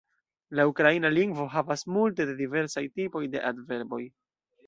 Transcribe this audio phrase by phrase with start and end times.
[0.59, 4.01] La ukraina lingvo havas multe de diversaj tipoj de adverboj.